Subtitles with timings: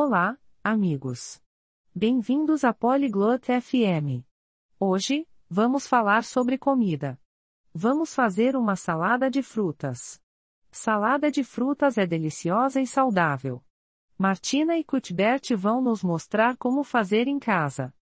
[0.00, 1.42] Olá, amigos.
[1.92, 4.24] Bem-vindos a Polyglot FM.
[4.78, 7.20] Hoje, vamos falar sobre comida.
[7.74, 10.22] Vamos fazer uma salada de frutas.
[10.70, 13.60] Salada de frutas é deliciosa e saudável.
[14.16, 17.92] Martina e Cuthbert vão nos mostrar como fazer em casa.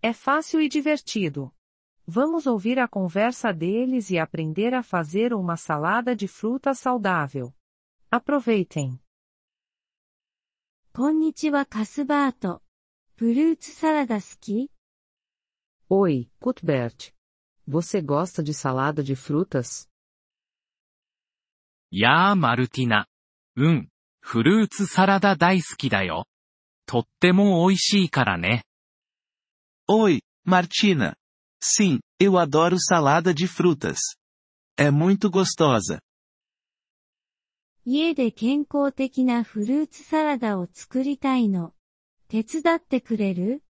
[0.00, 1.54] É fácil e divertido.
[2.06, 7.52] Vamos ouvir a conversa deles e aprender a fazer uma salada de frutas saudável.
[8.10, 9.01] Aproveitem!
[10.94, 12.60] こんにちはカスバート。
[13.16, 14.70] フルーツサラダ好き
[15.88, 17.14] Oi, Cuthbert.
[17.66, 19.88] Você gosta de salada de frutas?
[21.90, 23.06] やあマルティナ。
[23.56, 23.88] うん、
[24.20, 26.26] フルーツサラダ大好きだよ。
[26.84, 28.64] とっても美味しいからね。
[29.88, 31.14] Oi, Martina.
[31.58, 33.96] Sim, eu adoro salada de frutas.
[34.76, 36.02] É muito gostosa.
[37.85, 41.73] 家で健康的なフルーツサラダを作りたいの。
[42.27, 43.63] 手伝ってくれる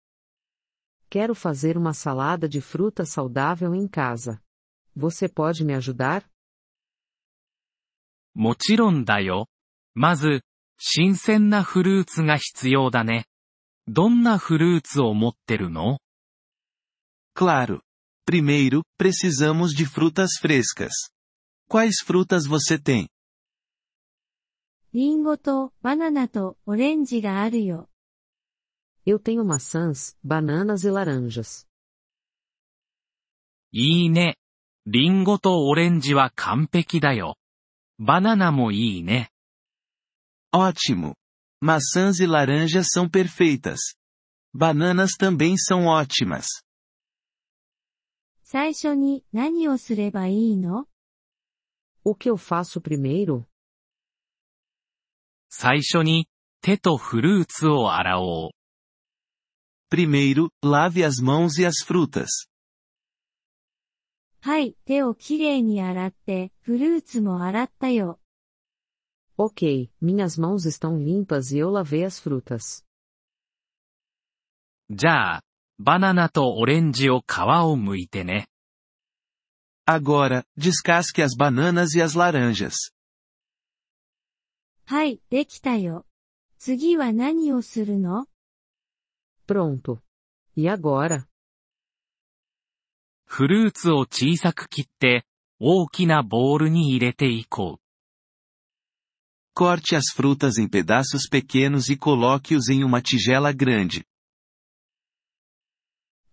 [1.09, 4.41] Quero fazer uma salada de fruta saudável em casa.
[4.95, 6.23] Você pode me ajudar?
[8.33, 9.47] もちろんだよ。
[9.93, 10.41] まず、
[10.77, 13.25] 新鮮なフルーツが必要だね。
[13.87, 15.99] どんなフルーツを持ってるの
[17.35, 17.81] Claro.
[18.25, 20.91] Primeiro, precisamos de frutas frescas.
[21.69, 23.07] Quais frutas você tem?
[24.93, 27.89] リンゴとバナナとオレンジがあるよ。
[29.05, 31.67] Eu tenho maçãs, bananas e laranjas.
[33.71, 34.37] いいね。
[34.85, 37.37] リンゴとオレンジは完璧だよ。
[37.99, 39.31] バナナもいいね。
[40.53, 41.15] Ótimo.
[41.61, 43.79] Maçãs e laranjas são perfeitas.
[44.53, 46.45] Bananas também são ótimas.
[48.43, 50.87] 最初に何をすればいいの
[52.05, 53.45] O que eu faço primeiro?
[55.49, 56.27] 最初に、
[56.61, 58.51] 手とフルーツを洗おう。
[59.91, 62.27] Primeiro, lave as mãos e as frutas.
[64.41, 68.19] はい、手をきれいに洗って、フルーツも洗ったよ。
[69.37, 72.85] Ok, minhas mãos estão limpas e eu lavei as frutas.
[74.89, 75.43] じゃあ、
[75.79, 78.47] バナナとオレンジを皮を剥いてね。
[79.87, 82.91] Agora, descasque as bananas e as laranjas.
[84.90, 86.04] はい、できたよ。
[86.58, 88.26] 次は何をするの
[89.46, 90.00] Pronto.
[90.56, 91.28] E agora?
[93.24, 95.26] フルーツを小さく切って、
[95.60, 97.80] 大きなボウルに入れていこう。
[99.54, 104.04] Corte as frutas em pedaços pequenos e coloque-os em uma tigela grande.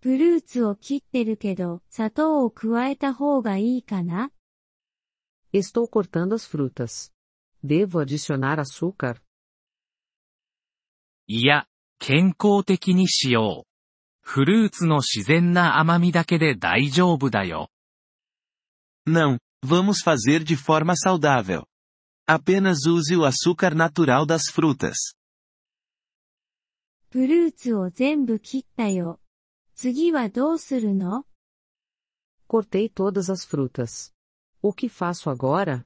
[0.01, 4.31] フルーツを切ってるけど、砂糖を加えた方がいいかな
[5.53, 7.15] Estou cortando as frutas.
[7.66, 9.22] Devo adicionar açúcar?
[11.28, 11.66] いや、
[11.98, 13.72] 健康的にしよう。
[14.22, 17.70] フルーツの自然な甘みだけで大丈夫だよ。
[19.06, 21.64] Não, vamos fazer de forma saudável.
[22.26, 25.16] Apenas use o açúcar natural das frutas.
[27.10, 29.20] フルーツを全部切ったよ。
[29.74, 31.26] 次はどうするの
[32.48, 34.12] Cortei todas as frutas.
[34.62, 35.84] O que faço agora?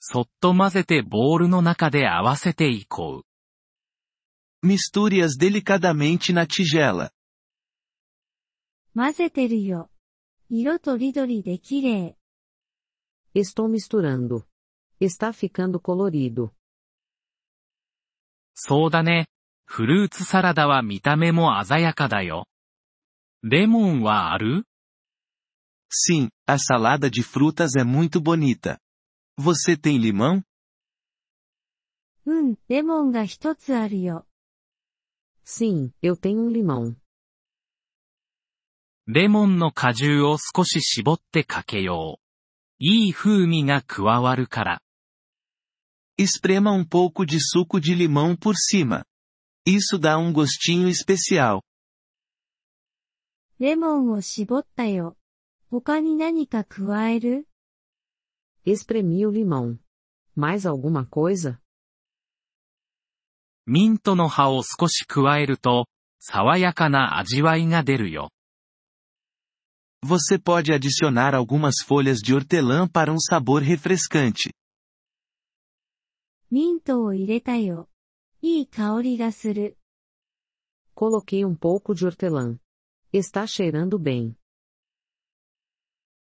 [0.00, 4.66] そっと混ぜてボウルの中で合わせていこう。
[4.66, 7.10] Misture-as delicadamente na tigela.
[8.94, 9.90] 混ぜてるよ。
[10.48, 12.16] 色とりどりで綺麗。
[13.34, 14.44] Estou misturando.
[15.00, 16.50] Está ficando colorido.
[18.54, 19.28] そうだね。
[19.66, 22.46] フルーツサラダは見た目も鮮やかだよ。
[23.42, 24.64] レモンはある
[25.90, 28.78] Sim, a salada de frutas é muito bonita.
[29.38, 30.42] Você tem limão?
[32.26, 34.26] うん、レモンが一つあるよ。
[35.44, 36.96] Sim, eu tenho um limão.
[39.06, 42.24] レモンの果汁を少し絞ってかけよう。
[42.78, 44.80] いい風味が加わるから。
[46.18, 49.04] Esprema um pouco de suco de limão por cima.
[49.66, 51.60] Isso dá um gostinho especial.
[53.58, 55.16] レモンを絞ったよ。
[55.70, 57.46] 他に何か加える
[58.64, 59.78] Espremi o limão.
[60.34, 61.58] Mais alguma coisa?
[63.66, 65.86] ミントの葉を少し加えると、
[66.18, 68.30] 爽やかな味わいが出るよ。
[70.04, 74.52] Você pode adicionar algumas folhas de hortelã para um sabor refrescante.
[76.50, 77.88] ミントを入れたよ。
[78.42, 79.78] いい香りがする。
[80.94, 82.58] Coloquei um pouco de hortelã.
[83.12, 84.34] Está cheirando bem.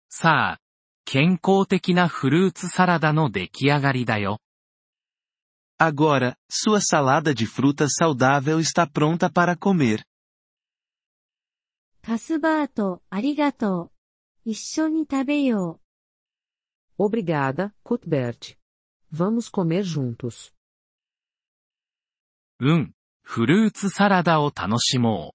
[0.09, 0.59] さあ、
[1.07, 4.39] 健康的なフルーツサラダの出来上がりだよ。
[5.79, 10.03] Agora, sua salada de frutas saudável está pronta para comer.
[12.01, 13.91] カスバート、ありがと
[14.45, 14.51] う。
[14.51, 15.79] 一緒に食べよ
[16.99, 18.57] Obrigada, Cuthbert.
[19.11, 20.53] Vamos comer juntos.
[22.59, 22.93] うん。
[23.23, 25.33] フルーツサラダを楽しも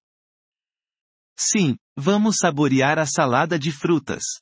[1.35, 4.41] Sim, vamos saborear a salada de frutas.